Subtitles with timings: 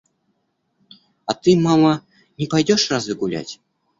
[1.33, 1.93] А ты, мама,
[2.39, 3.53] не пойдёшь разве гулять?